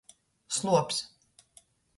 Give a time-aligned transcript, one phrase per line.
[0.57, 1.05] Sluobs.